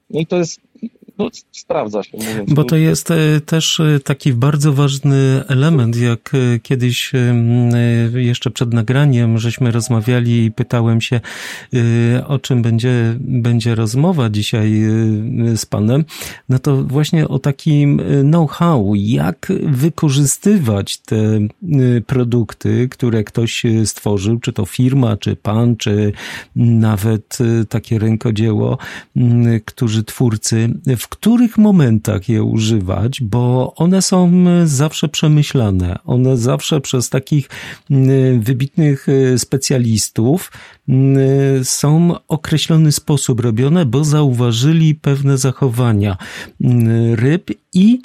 No 0.09 0.19
i 0.19 0.25
to 0.25 0.37
jest 0.37 0.61
no, 1.23 1.29
sprawdza 1.51 2.03
się. 2.03 2.17
Mówiąc. 2.17 2.53
Bo 2.53 2.63
to 2.63 2.75
jest 2.75 3.11
e, 3.11 3.41
też 3.45 3.79
e, 3.79 3.99
taki 3.99 4.33
bardzo 4.33 4.73
ważny 4.73 5.43
element, 5.47 5.97
jak 5.97 6.31
e, 6.33 6.59
kiedyś 6.59 7.11
jeszcze 8.13 8.51
przed 8.51 8.73
nagraniem 8.73 9.37
żeśmy 9.37 9.71
rozmawiali 9.71 10.45
i 10.45 10.51
pytałem 10.51 11.01
się, 11.01 11.21
o 12.27 12.39
czym 12.39 12.61
będzie, 12.61 13.15
będzie 13.19 13.75
rozmowa 13.75 14.29
dzisiaj 14.29 14.71
z 15.55 15.65
panem, 15.65 16.05
no 16.49 16.59
to 16.59 16.83
właśnie 16.83 17.27
o 17.27 17.39
takim 17.39 18.01
know-how, 18.21 18.93
jak 18.95 19.51
wykorzystywać 19.61 20.97
te 20.97 21.17
produkty, 22.07 22.87
które 22.89 23.23
ktoś 23.23 23.63
stworzył, 23.85 24.39
czy 24.39 24.53
to 24.53 24.65
firma, 24.65 25.17
czy 25.17 25.35
pan, 25.35 25.75
czy 25.77 26.11
nawet 26.55 27.37
takie 27.69 27.99
rękodzieło, 27.99 28.77
którzy 29.65 30.03
twórcy, 30.03 30.69
w 30.97 31.07
których 31.11 31.57
momentach 31.57 32.29
je 32.29 32.43
używać, 32.43 33.21
bo 33.21 33.73
one 33.75 34.01
są 34.01 34.31
zawsze 34.65 35.07
przemyślane. 35.07 35.99
One 36.05 36.37
zawsze 36.37 36.81
przez 36.81 37.09
takich 37.09 37.49
wybitnych 38.39 39.07
e, 39.09 39.37
specjalistów 39.37 40.51
są 41.63 42.15
określony 42.27 42.91
sposób 42.91 43.39
robione, 43.39 43.85
bo 43.85 44.03
zauważyli 44.03 44.95
pewne 44.95 45.37
zachowania 45.37 46.17
ryb 47.15 47.51
i 47.73 48.01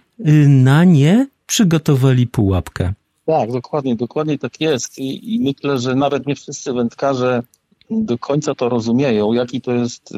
na 0.48 0.84
nie 0.84 1.26
przygotowali 1.46 2.26
pułapkę. 2.26 2.92
Tak, 3.26 3.52
dokładnie, 3.52 3.96
dokładnie 3.96 4.38
tak 4.38 4.60
jest. 4.60 4.98
I, 4.98 5.34
I, 5.34 5.40
myślę, 5.40 5.78
że 5.78 5.94
nawet 5.94 6.26
nie 6.26 6.34
wszyscy 6.34 6.72
wędkarze 6.72 7.42
do 7.90 8.18
końca 8.18 8.54
to 8.54 8.68
rozumieją, 8.68 9.32
jaki 9.32 9.60
to 9.60 9.72
jest 9.72 10.14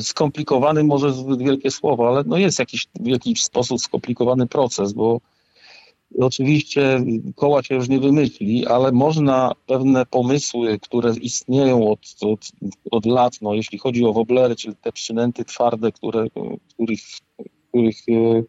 skomplikowany 0.00 0.84
może 0.84 1.12
zbyt 1.12 1.42
wielkie 1.42 1.70
słowo, 1.70 2.08
ale 2.08 2.24
no 2.26 2.38
jest 2.38 2.58
jakiś, 2.58 2.86
w 3.00 3.06
jakiś 3.06 3.42
sposób 3.42 3.80
skomplikowany 3.80 4.46
proces, 4.46 4.92
bo 4.92 5.20
oczywiście 6.20 7.04
koła 7.34 7.62
się 7.62 7.74
już 7.74 7.88
nie 7.88 7.98
wymyśli, 7.98 8.66
ale 8.66 8.92
można 8.92 9.52
pewne 9.66 10.06
pomysły, 10.06 10.78
które 10.78 11.14
istnieją 11.20 11.90
od, 11.90 12.00
od, 12.20 12.48
od 12.90 13.06
lat, 13.06 13.32
no, 13.42 13.54
jeśli 13.54 13.78
chodzi 13.78 14.04
o 14.04 14.12
woblery, 14.12 14.56
czyli 14.56 14.76
te 14.76 14.92
przynęty 14.92 15.44
twarde, 15.44 15.92
które, 15.92 16.26
których, 16.68 17.00
których 17.68 18.08
y, 18.08 18.44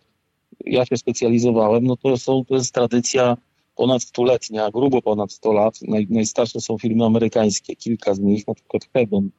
ja 0.65 0.85
się 0.85 0.97
specjalizowałem, 0.97 1.83
no 1.83 1.97
to, 1.97 2.17
są, 2.17 2.45
to 2.45 2.55
jest 2.55 2.73
tradycja 2.73 3.37
ponad 3.75 4.03
stuletnia, 4.03 4.71
grubo 4.71 5.01
ponad 5.01 5.31
100 5.31 5.53
lat. 5.53 5.79
Naj, 5.81 6.07
najstarsze 6.09 6.61
są 6.61 6.77
filmy 6.77 7.05
amerykańskie, 7.05 7.75
kilka 7.75 8.13
z 8.13 8.19
nich, 8.19 8.47
na 8.47 8.53
przykład 8.53 8.83
Hedon, 8.93 9.29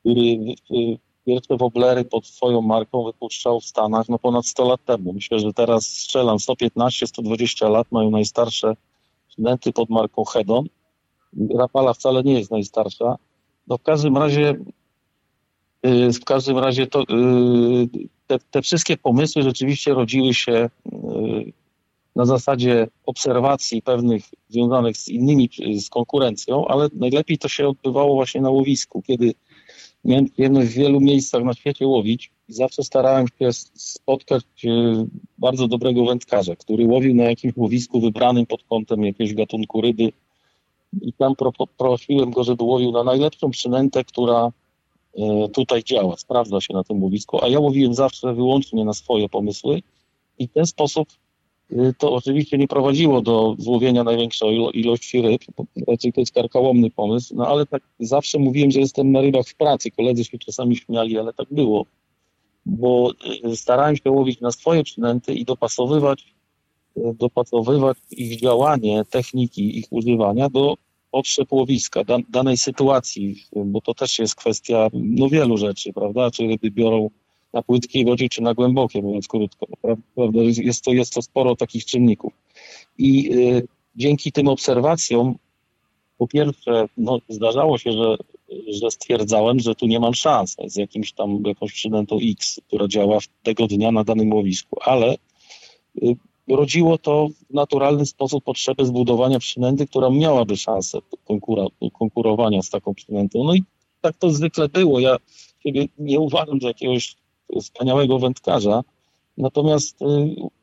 który 0.00 0.54
pierwsze 1.28 1.56
woblery 1.56 2.04
pod 2.04 2.26
swoją 2.26 2.62
marką 2.62 3.04
wypuszczał 3.04 3.60
w 3.60 3.64
Stanach 3.64 4.08
no 4.08 4.18
ponad 4.18 4.46
100 4.46 4.68
lat 4.68 4.84
temu. 4.84 5.12
Myślę, 5.12 5.38
że 5.38 5.52
teraz 5.52 5.86
strzelam 5.86 6.36
115-120 6.36 7.70
lat 7.70 7.86
mają 7.92 8.10
najstarsze 8.10 8.76
przynęty 9.28 9.72
pod 9.72 9.90
marką 9.90 10.24
Hedon. 10.24 10.66
Rapala 11.54 11.92
wcale 11.94 12.22
nie 12.22 12.38
jest 12.38 12.50
najstarsza. 12.50 13.16
No 13.66 13.78
w 13.78 13.82
każdym 13.82 14.16
razie 14.16 14.54
y, 15.86 16.12
w 16.12 16.24
każdym 16.24 16.58
razie 16.58 16.86
to, 16.86 17.02
y, 17.02 17.04
te, 18.26 18.38
te 18.50 18.62
wszystkie 18.62 18.96
pomysły 18.96 19.42
rzeczywiście 19.42 19.94
rodziły 19.94 20.34
się 20.34 20.70
y, 20.86 21.52
na 22.16 22.24
zasadzie 22.24 22.86
obserwacji 23.06 23.82
pewnych 23.82 24.24
związanych 24.48 24.96
z 24.96 25.08
innymi, 25.08 25.50
z 25.78 25.90
konkurencją, 25.90 26.68
ale 26.68 26.88
najlepiej 26.92 27.38
to 27.38 27.48
się 27.48 27.68
odbywało 27.68 28.14
właśnie 28.14 28.40
na 28.40 28.50
łowisku, 28.50 29.02
kiedy 29.02 29.34
miałem 30.08 30.30
przyjemność 30.30 30.68
w 30.68 30.74
wielu 30.74 31.00
miejscach 31.00 31.44
na 31.44 31.54
świecie 31.54 31.86
łowić 31.86 32.30
i 32.48 32.52
zawsze 32.52 32.84
starałem 32.84 33.26
się 33.38 33.52
spotkać 33.74 34.44
e, 34.64 34.70
bardzo 35.38 35.68
dobrego 35.68 36.04
wędkarza, 36.04 36.56
który 36.56 36.86
łowił 36.86 37.14
na 37.14 37.24
jakimś 37.24 37.56
łowisku 37.56 38.00
wybranym 38.00 38.46
pod 38.46 38.62
kątem 38.62 39.04
jakiegoś 39.04 39.34
gatunku 39.34 39.80
ryby. 39.80 40.12
I 41.02 41.12
tam 41.12 41.36
pro, 41.36 41.52
prosiłem 41.78 42.30
go, 42.30 42.44
żeby 42.44 42.64
łowił 42.64 42.92
na 42.92 43.04
najlepszą 43.04 43.50
przynętę, 43.50 44.04
która 44.04 44.52
e, 45.18 45.48
tutaj 45.48 45.84
działa, 45.84 46.16
sprawdza 46.16 46.60
się 46.60 46.74
na 46.74 46.84
tym 46.84 47.02
łowisku, 47.02 47.44
a 47.44 47.48
ja 47.48 47.60
łowiłem 47.60 47.94
zawsze 47.94 48.34
wyłącznie 48.34 48.84
na 48.84 48.92
swoje 48.92 49.28
pomysły 49.28 49.82
i 50.38 50.48
w 50.48 50.52
ten 50.52 50.66
sposób 50.66 51.08
to 51.98 52.12
oczywiście 52.12 52.58
nie 52.58 52.68
prowadziło 52.68 53.20
do 53.20 53.54
złowienia 53.58 54.04
największej 54.04 54.80
ilości 54.80 55.22
ryb, 55.22 55.42
raczej 55.88 56.12
to 56.12 56.20
jest 56.20 56.34
karkołomny 56.34 56.90
pomysł, 56.90 57.34
no 57.36 57.46
ale 57.46 57.66
tak 57.66 57.82
zawsze 58.00 58.38
mówiłem, 58.38 58.70
że 58.70 58.80
jestem 58.80 59.12
na 59.12 59.20
rybach 59.20 59.46
w 59.46 59.54
pracy. 59.54 59.90
Koledzy 59.90 60.24
się 60.24 60.38
czasami 60.38 60.76
śmiali, 60.76 61.18
ale 61.18 61.32
tak 61.32 61.46
było, 61.50 61.86
bo 62.66 63.12
y, 63.44 63.56
starałem 63.56 63.96
się 63.96 64.10
łowić 64.10 64.40
na 64.40 64.50
swoje 64.50 64.82
przynęty 64.84 65.34
i 65.34 65.44
dopasowywać, 65.44 66.34
y, 66.96 67.14
dopasowywać 67.14 67.98
ich 68.10 68.40
działanie, 68.40 69.02
techniki 69.10 69.78
ich 69.78 69.86
używania 69.90 70.50
do 70.50 70.74
potrzeb 71.10 71.52
łowiska, 71.52 72.02
danej 72.28 72.56
sytuacji, 72.56 73.36
bo 73.56 73.80
to 73.80 73.94
też 73.94 74.18
jest 74.18 74.34
kwestia 74.34 74.88
no, 74.92 75.28
wielu 75.28 75.56
rzeczy, 75.56 75.92
prawda? 75.92 76.30
Czy 76.30 76.46
ryby 76.46 76.70
biorą 76.70 77.10
na 77.52 77.62
płytkiej 77.62 78.04
wodzie 78.04 78.28
czy 78.28 78.42
na 78.42 78.54
głębokiej, 78.54 79.02
mówiąc 79.02 79.28
krótko. 79.28 79.66
Prawda? 80.14 80.40
Jest, 80.42 80.84
to, 80.84 80.92
jest 80.92 81.14
to 81.14 81.22
sporo 81.22 81.56
takich 81.56 81.84
czynników. 81.84 82.32
I 82.98 83.32
y, 83.32 83.68
dzięki 83.96 84.32
tym 84.32 84.48
obserwacjom, 84.48 85.34
po 86.18 86.28
pierwsze, 86.28 86.88
no, 86.96 87.18
zdarzało 87.28 87.78
się, 87.78 87.92
że, 87.92 88.16
że 88.80 88.90
stwierdzałem, 88.90 89.60
że 89.60 89.74
tu 89.74 89.86
nie 89.86 90.00
mam 90.00 90.14
szans 90.14 90.56
z 90.66 90.76
jakimś 90.76 91.12
tam, 91.12 91.42
jakąś 91.46 91.72
przynętą 91.72 92.18
X, 92.22 92.60
która 92.66 92.88
działa 92.88 93.18
tego 93.42 93.66
dnia 93.66 93.92
na 93.92 94.04
danym 94.04 94.32
łowisku, 94.32 94.78
ale 94.80 95.16
y, 96.02 96.16
rodziło 96.48 96.98
to 96.98 97.28
w 97.50 97.54
naturalny 97.54 98.06
sposób 98.06 98.44
potrzebę 98.44 98.84
zbudowania 98.86 99.38
przynęty, 99.38 99.86
która 99.86 100.10
miałaby 100.10 100.56
szansę 100.56 100.98
konkurowania 101.92 102.62
z 102.62 102.70
taką 102.70 102.94
przynętą. 102.94 103.44
No 103.44 103.54
i 103.54 103.62
tak 104.00 104.16
to 104.16 104.30
zwykle 104.30 104.68
było. 104.68 105.00
Ja 105.00 105.16
nie 105.98 106.20
uważam 106.20 106.60
za 106.60 106.68
jakiegoś 106.68 107.16
wspaniałego 107.60 108.18
wędkarza. 108.18 108.84
Natomiast 109.38 110.02
y, 110.02 110.04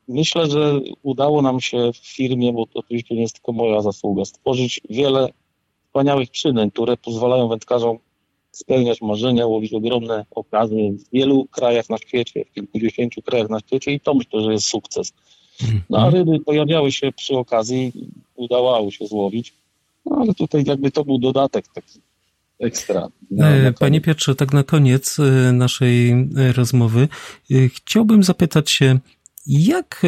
myślę, 0.08 0.46
że 0.50 0.80
udało 1.02 1.42
nam 1.42 1.60
się 1.60 1.92
w 1.92 1.96
firmie, 1.96 2.52
bo 2.52 2.66
to 2.66 2.78
oczywiście 2.78 3.14
nie 3.14 3.22
jest 3.22 3.34
tylko 3.34 3.52
moja 3.52 3.82
zasługa, 3.82 4.24
stworzyć 4.24 4.80
wiele 4.90 5.28
wspaniałych 5.86 6.30
przynęt, 6.30 6.72
które 6.72 6.96
pozwalają 6.96 7.48
wędkarzom 7.48 7.98
spełniać 8.50 9.02
marzenia, 9.02 9.46
łowić 9.46 9.72
ogromne 9.72 10.24
okazy 10.30 10.76
w 10.76 11.10
wielu 11.12 11.44
krajach 11.44 11.90
na 11.90 11.98
świecie, 11.98 12.44
w 12.44 12.54
kilkudziesięciu 12.54 13.22
krajach 13.22 13.48
na 13.48 13.60
świecie 13.60 13.92
i 13.92 14.00
to 14.00 14.14
myślę, 14.14 14.40
że 14.40 14.52
jest 14.52 14.66
sukces. 14.66 15.12
No 15.90 15.98
a 15.98 16.10
ryby 16.10 16.40
pojawiały 16.40 16.92
się 16.92 17.12
przy 17.12 17.36
okazji, 17.36 17.92
udawało 18.36 18.90
się 18.90 19.06
złowić, 19.06 19.52
no 20.06 20.16
ale 20.16 20.34
tutaj 20.34 20.64
jakby 20.66 20.90
to 20.90 21.04
był 21.04 21.18
dodatek 21.18 21.68
taki 21.68 22.00
ekstra. 22.60 23.08
Panie 23.78 24.00
Piotrze, 24.00 24.34
tak 24.34 24.52
na 24.52 24.62
koniec 24.62 25.16
naszej 25.52 26.14
rozmowy 26.56 27.08
chciałbym 27.68 28.22
zapytać 28.22 28.70
się, 28.70 28.98
jak 29.46 30.02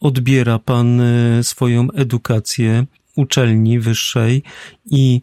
odbiera 0.00 0.58
Pan 0.58 1.02
swoją 1.42 1.90
edukację 1.90 2.86
uczelni 3.16 3.80
wyższej 3.80 4.42
i 4.90 5.20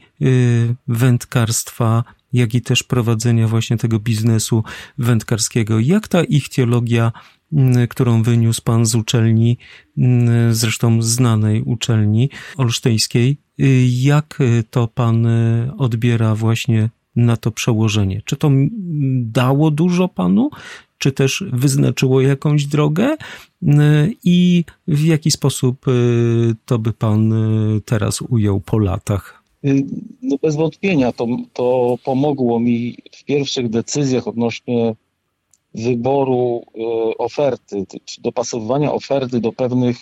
wędkarstwa 0.88 2.04
jak 2.36 2.56
i 2.56 2.62
też 2.62 2.84
prowadzenia 2.84 3.48
właśnie 3.48 3.78
tego 3.78 4.00
biznesu 4.00 4.64
wędkarskiego. 4.98 5.80
Jak 5.80 6.08
ta 6.08 6.24
ich 6.24 6.50
teologia, 6.50 7.12
mm, 7.54 7.88
którą 7.88 8.24
wyniósł 8.24 8.62
pan 8.62 8.86
z 8.86 8.96
uczelni, 8.96 9.58
zresztą 10.52 11.02
znanej 11.02 11.62
uczelni 11.62 12.30
olsztyńskiej, 12.58 13.38
jak 13.88 14.40
to 14.70 14.88
pan 14.88 15.26
y, 15.26 15.72
odbiera 15.78 16.36
właśnie 16.36 16.90
na 17.16 17.38
to 17.38 17.52
przełożenie? 17.52 18.22
Czy 18.26 18.36
to 18.36 18.52
dało 19.22 19.72
dużo 19.72 20.08
panu, 20.08 20.50
czy 20.98 21.12
też 21.12 21.44
wyznaczyło 21.52 22.22
jakąś 22.22 22.66
drogę 22.66 23.14
y, 23.14 23.68
i 24.24 24.64
w 24.88 25.06
jaki 25.06 25.32
sposób 25.32 25.86
to 26.66 26.80
by 26.80 26.94
pan 26.94 27.34
teraz 27.86 28.22
ujął 28.22 28.60
po 28.60 28.80
latach? 28.80 29.46
Y, 29.66 29.86
no 30.22 30.38
bez 30.42 30.56
wątpienia 30.56 31.12
to, 31.12 31.28
to 31.54 31.98
pomogło 32.04 32.60
mi 32.60 32.98
w 33.12 33.24
pierwszych 33.24 33.70
decyzjach 33.70 34.28
odnośnie 34.28 34.96
wyboru 35.74 36.66
y, 36.76 37.18
oferty, 37.18 37.86
czy 38.06 38.22
dopasowywania 38.22 38.94
oferty 38.94 39.40
do 39.40 39.52
pewnych 39.52 39.98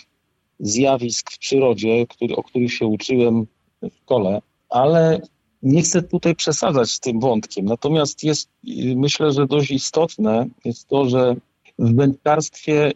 zjawisk 0.60 1.30
w 1.30 1.38
przyrodzie, 1.38 2.06
który, 2.06 2.36
o 2.36 2.42
których 2.42 2.72
się 2.72 2.86
uczyłem 2.86 3.46
w 3.82 3.90
szkole, 4.02 4.42
ale 4.70 5.20
nie 5.62 5.82
chcę 5.82 6.02
tutaj 6.02 6.34
przesadzać 6.34 6.90
z 6.90 7.00
tym 7.00 7.20
wątkiem. 7.20 7.64
Natomiast 7.64 8.24
jest, 8.24 8.48
y, 8.68 8.94
myślę, 8.96 9.32
że 9.32 9.46
dość 9.46 9.70
istotne 9.70 10.46
jest 10.64 10.88
to, 10.88 11.08
że 11.08 11.36
w 11.78 11.94
wędkarstwie 11.94 12.92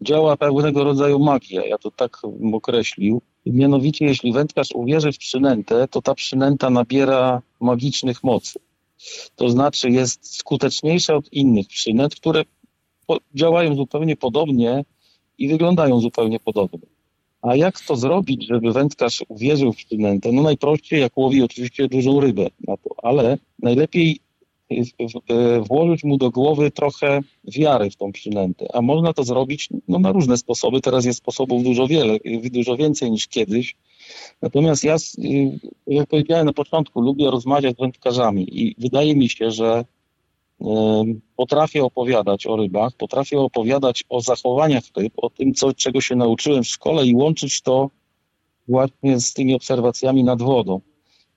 działa 0.00 0.36
pewnego 0.36 0.84
rodzaju 0.84 1.18
magia. 1.18 1.66
Ja 1.66 1.78
to 1.78 1.90
tak 1.90 2.18
bym 2.38 2.54
określił. 2.54 3.22
Mianowicie, 3.46 4.04
jeśli 4.04 4.32
wędkarz 4.32 4.68
uwierzy 4.74 5.12
w 5.12 5.18
przynętę, 5.18 5.88
to 5.88 6.02
ta 6.02 6.14
przynęta 6.14 6.70
nabiera 6.70 7.42
magicznych 7.60 8.24
mocy. 8.24 8.58
To 9.36 9.50
znaczy 9.50 9.90
jest 9.90 10.36
skuteczniejsza 10.36 11.14
od 11.14 11.32
innych 11.32 11.66
przynęt, 11.68 12.14
które 12.14 12.42
działają 13.34 13.76
zupełnie 13.76 14.16
podobnie 14.16 14.84
i 15.38 15.48
wyglądają 15.48 16.00
zupełnie 16.00 16.40
podobnie. 16.40 16.86
A 17.42 17.56
jak 17.56 17.80
to 17.80 17.96
zrobić, 17.96 18.46
żeby 18.46 18.72
wędkarz 18.72 19.24
uwierzył 19.28 19.72
w 19.72 19.76
przynętę? 19.76 20.32
No 20.32 20.42
najprościej, 20.42 21.00
jak 21.00 21.16
łowi 21.16 21.42
oczywiście 21.42 21.88
dużą 21.88 22.20
rybę 22.20 22.46
na 22.68 22.76
to, 22.76 22.90
ale 23.02 23.38
najlepiej 23.62 24.20
E, 25.28 25.60
włożyć 25.60 26.04
mu 26.04 26.16
do 26.16 26.30
głowy 26.30 26.70
trochę 26.70 27.20
wiary 27.44 27.90
w 27.90 27.96
tą 27.96 28.12
przynętę. 28.12 28.66
A 28.72 28.82
można 28.82 29.12
to 29.12 29.24
zrobić 29.24 29.68
no, 29.88 29.98
na 29.98 30.12
różne 30.12 30.36
sposoby. 30.36 30.80
Teraz 30.80 31.04
jest 31.04 31.18
sposobów 31.18 31.62
dużo, 31.62 31.86
wiele, 31.86 32.18
dużo 32.52 32.76
więcej 32.76 33.10
niż 33.10 33.28
kiedyś. 33.28 33.76
Natomiast 34.42 34.84
ja, 34.84 34.96
jak 35.86 36.08
powiedziałem 36.08 36.46
na 36.46 36.52
początku, 36.52 37.00
lubię 37.00 37.30
rozmawiać 37.30 37.76
z 37.76 37.80
wędkarzami 37.80 38.60
i 38.62 38.74
wydaje 38.78 39.16
mi 39.16 39.28
się, 39.28 39.50
że 39.50 39.84
potrafię 41.36 41.84
opowiadać 41.84 42.46
o 42.46 42.56
rybach, 42.56 42.92
potrafię 42.98 43.40
opowiadać 43.40 44.04
o 44.08 44.20
zachowaniach 44.20 44.84
ryb, 44.96 45.12
o 45.16 45.30
tym, 45.30 45.54
co, 45.54 45.74
czego 45.74 46.00
się 46.00 46.16
nauczyłem 46.16 46.62
w 46.62 46.68
szkole 46.68 47.06
i 47.06 47.14
łączyć 47.14 47.62
to 47.62 47.90
właśnie 48.68 49.20
z 49.20 49.32
tymi 49.32 49.54
obserwacjami 49.54 50.24
nad 50.24 50.42
wodą. 50.42 50.80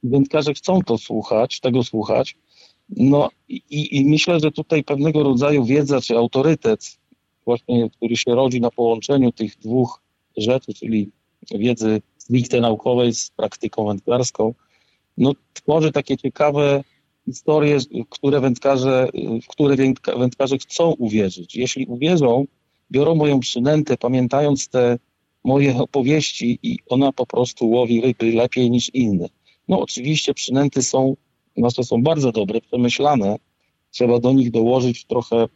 Wędkarze 0.03 0.53
chcą 0.53 0.81
to 0.81 0.97
słuchać, 0.97 1.59
tego 1.59 1.83
słuchać, 1.83 2.37
no 2.89 3.29
i, 3.49 3.97
i 3.97 4.05
myślę, 4.05 4.39
że 4.39 4.51
tutaj 4.51 4.83
pewnego 4.83 5.23
rodzaju 5.23 5.65
wiedza 5.65 6.01
czy 6.01 6.17
autorytet, 6.17 6.97
właśnie, 7.45 7.89
który 7.89 8.15
się 8.15 8.35
rodzi 8.35 8.61
na 8.61 8.71
połączeniu 8.71 9.31
tych 9.31 9.57
dwóch 9.57 10.01
rzeczy, 10.37 10.73
czyli 10.73 11.11
wiedzy 11.51 12.01
stricte 12.17 12.61
naukowej 12.61 13.13
z 13.13 13.29
praktyką 13.29 13.85
wędkarską, 13.85 14.53
no, 15.17 15.31
tworzy 15.53 15.91
takie 15.91 16.17
ciekawe 16.17 16.83
historie, 17.29 17.77
które 18.09 18.39
wędkarze, 18.39 19.07
w 19.43 19.47
które 19.47 19.75
wędkarze 20.17 20.57
chcą 20.57 20.91
uwierzyć. 20.91 21.55
Jeśli 21.55 21.85
uwierzą, 21.85 22.45
biorą 22.91 23.15
moją 23.15 23.39
przynętę, 23.39 23.97
pamiętając 23.97 24.69
te 24.69 24.97
moje 25.43 25.77
opowieści 25.77 26.59
i 26.63 26.77
ona 26.89 27.11
po 27.11 27.25
prostu 27.25 27.69
łowi 27.69 28.01
ryby 28.01 28.31
lepiej 28.31 28.71
niż 28.71 28.89
inne. 28.93 29.27
No 29.67 29.79
oczywiście 29.79 30.33
przynęty 30.33 30.83
są 30.83 31.15
nasze 31.57 31.83
są 31.83 32.03
bardzo 32.03 32.31
dobre, 32.31 32.61
przemyślane. 32.61 33.35
Trzeba 33.91 34.19
do 34.19 34.33
nich 34.33 34.51
dołożyć 34.51 35.05
trochę 35.05 35.47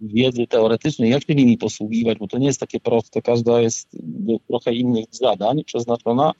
wiedzy 0.00 0.46
teoretycznej, 0.46 1.10
jak 1.10 1.26
się 1.26 1.34
nimi 1.34 1.58
posługiwać, 1.58 2.18
bo 2.18 2.26
to 2.26 2.38
nie 2.38 2.46
jest 2.46 2.60
takie 2.60 2.80
proste. 2.80 3.22
Każda 3.22 3.60
jest 3.60 3.88
do 4.02 4.38
trochę 4.48 4.74
innych 4.74 5.04
zadań 5.10 5.64
przeznaczona, 5.64 6.32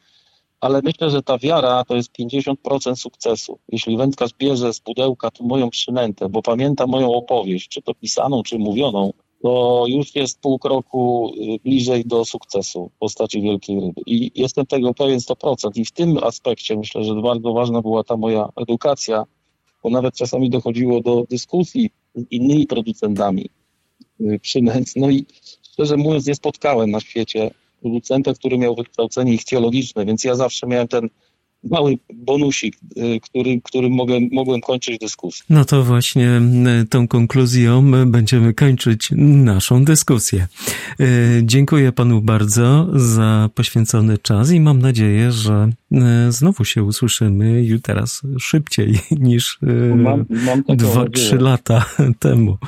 ale 0.64 0.80
myślę, 0.82 1.10
że 1.10 1.22
ta 1.22 1.38
wiara 1.38 1.84
to 1.84 1.96
jest 1.96 2.12
50% 2.18 2.96
sukcesu. 2.96 3.58
Jeśli 3.68 3.96
wędkarz 3.96 4.30
bierze 4.38 4.72
z 4.72 4.80
pudełka 4.80 5.30
tu 5.30 5.46
moją 5.46 5.70
przynętę, 5.70 6.28
bo 6.28 6.42
pamięta 6.42 6.86
moją 6.86 7.12
opowieść, 7.14 7.68
czy 7.68 7.82
to 7.82 7.94
pisaną, 7.94 8.42
czy 8.42 8.58
mówioną, 8.58 9.12
to 9.42 9.84
już 9.88 10.14
jest 10.14 10.40
pół 10.40 10.58
kroku 10.58 11.32
y, 11.56 11.58
bliżej 11.64 12.04
do 12.04 12.24
sukcesu 12.24 12.90
w 12.96 12.98
postaci 12.98 13.42
wielkiej 13.42 13.80
ryby. 13.80 14.00
I 14.06 14.30
jestem 14.34 14.66
tego 14.66 14.94
pewien 14.94 15.18
100%. 15.18 15.70
I 15.74 15.84
w 15.84 15.92
tym 15.92 16.18
aspekcie 16.18 16.76
myślę, 16.76 17.04
że 17.04 17.14
bardzo 17.14 17.52
ważna 17.52 17.82
była 17.82 18.04
ta 18.04 18.16
moja 18.16 18.48
edukacja, 18.56 19.24
bo 19.82 19.90
nawet 19.90 20.14
czasami 20.14 20.50
dochodziło 20.50 21.00
do 21.00 21.24
dyskusji 21.30 21.90
z 22.14 22.24
innymi 22.30 22.66
producentami 22.66 23.50
y, 24.20 24.38
przynęt. 24.42 24.96
No 24.96 25.10
i 25.10 25.26
szczerze 25.72 25.96
mówiąc, 25.96 26.26
nie 26.26 26.34
spotkałem 26.34 26.90
na 26.90 27.00
świecie 27.00 27.50
producenta, 27.84 28.34
który 28.34 28.58
miał 28.58 28.74
wykształcenie 28.74 29.34
ichtiologiczne, 29.34 30.06
więc 30.06 30.24
ja 30.24 30.34
zawsze 30.34 30.66
miałem 30.66 30.88
ten 30.88 31.08
mały 31.70 31.98
bonusik, 32.14 32.76
y, 32.96 33.20
który, 33.20 33.60
którym 33.64 33.92
mogłem, 33.92 34.28
mogłem 34.32 34.60
kończyć 34.60 34.98
dyskusję. 34.98 35.44
No 35.50 35.64
to 35.64 35.84
właśnie 35.84 36.40
y, 36.82 36.86
tą 36.86 37.08
konkluzją 37.08 37.90
będziemy 38.06 38.54
kończyć 38.54 39.08
naszą 39.16 39.84
dyskusję. 39.84 40.46
Y, 41.00 41.42
dziękuję 41.44 41.92
panu 41.92 42.20
bardzo 42.20 42.86
za 42.92 43.50
poświęcony 43.54 44.18
czas 44.18 44.52
i 44.52 44.60
mam 44.60 44.78
nadzieję, 44.78 45.32
że 45.32 45.70
znowu 46.28 46.64
się 46.64 46.82
usłyszymy 46.82 47.62
już 47.62 47.82
teraz 47.82 48.22
szybciej 48.38 48.98
niż 49.28 49.58
dwa, 50.68 51.08
trzy 51.08 51.36
lata 51.36 51.84
temu. 52.18 52.58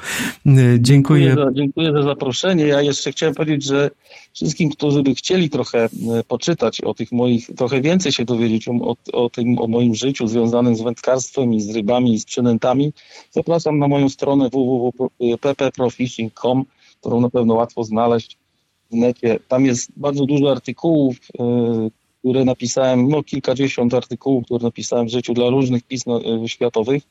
Dziękuję. 0.78 1.26
Dziękuję 1.26 1.34
za, 1.34 1.52
dziękuję 1.52 1.92
za 1.92 2.02
zaproszenie. 2.02 2.66
Ja 2.66 2.82
jeszcze 2.82 3.12
chciałem 3.12 3.34
powiedzieć, 3.34 3.64
że 3.64 3.90
wszystkim, 4.32 4.70
którzy 4.70 5.02
by 5.02 5.14
chcieli 5.14 5.50
trochę 5.50 5.88
poczytać 6.28 6.80
o 6.80 6.94
tych 6.94 7.12
moich, 7.12 7.46
trochę 7.56 7.80
więcej 7.80 8.12
się 8.12 8.24
dowiedzieć 8.24 8.68
o, 8.68 8.85
o, 9.12 9.30
tym, 9.30 9.58
o 9.58 9.66
moim 9.66 9.94
życiu 9.94 10.26
związanym 10.26 10.76
z 10.76 10.80
wędkarstwem 10.80 11.54
i 11.54 11.60
z 11.60 11.76
rybami 11.76 12.14
i 12.14 12.18
z 12.18 12.24
przynętami, 12.24 12.92
zapraszam 13.30 13.78
na 13.78 13.88
moją 13.88 14.08
stronę 14.08 14.50
www.ppprofishing.com, 14.50 16.64
którą 17.00 17.20
na 17.20 17.30
pewno 17.30 17.54
łatwo 17.54 17.84
znaleźć 17.84 18.38
w 18.90 18.94
necie. 18.94 19.38
Tam 19.48 19.66
jest 19.66 19.90
bardzo 19.96 20.26
dużo 20.26 20.50
artykułów, 20.50 21.16
e, 21.38 21.90
które 22.18 22.44
napisałem, 22.44 23.08
no 23.08 23.22
kilkadziesiąt 23.22 23.94
artykułów, 23.94 24.44
które 24.44 24.62
napisałem 24.62 25.06
w 25.06 25.10
życiu 25.10 25.34
dla 25.34 25.50
różnych 25.50 25.82
pism 25.82 26.10
e, 26.10 26.48
światowych. 26.48 27.02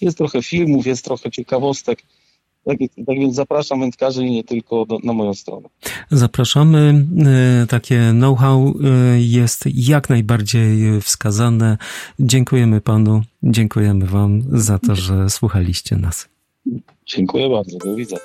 Jest 0.00 0.18
trochę 0.18 0.42
filmów, 0.42 0.86
jest 0.86 1.04
trochę 1.04 1.30
ciekawostek 1.30 2.02
tak, 2.64 2.78
tak 3.06 3.18
więc 3.18 3.34
zapraszam 3.34 3.80
wędkarzy 3.80 4.26
i 4.26 4.30
nie 4.30 4.44
tylko 4.44 4.86
do, 4.86 4.98
na 5.04 5.12
moją 5.12 5.34
stronę. 5.34 5.68
Zapraszamy. 6.10 7.06
E, 7.62 7.66
takie 7.66 8.10
know-how 8.12 8.74
e, 8.84 9.20
jest 9.20 9.64
jak 9.74 10.08
najbardziej 10.10 11.00
wskazane. 11.00 11.78
Dziękujemy 12.18 12.80
panu, 12.80 13.22
dziękujemy 13.42 14.06
wam 14.06 14.42
za 14.52 14.78
to, 14.78 14.96
że 14.96 15.30
słuchaliście 15.30 15.96
nas. 15.96 16.28
Dziękuję 17.06 17.50
bardzo. 17.50 17.78
Do 17.78 17.94
widzenia. 17.94 18.22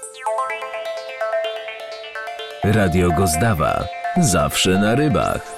Radio 2.64 3.12
Gozdawa. 3.12 3.88
Zawsze 4.22 4.80
na 4.80 4.96
rybach. 4.96 5.57